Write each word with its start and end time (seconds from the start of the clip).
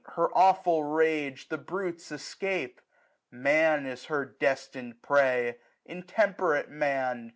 Her 0.15 0.29
aweful 0.29 0.81
rage 0.95 1.49
The 1.49 1.59
brutes 1.59 2.11
escape: 2.11 2.81
Man 3.29 3.85
is 3.85 4.05
her 4.05 4.25
destin'd 4.25 5.03
prey 5.03 5.57
j 5.85 5.93
Intemperate 5.93 6.69
Man 6.69 7.29